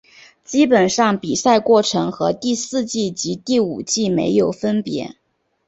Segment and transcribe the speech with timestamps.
[0.43, 5.15] 基本上比赛过程和第四季及第五季没有分别。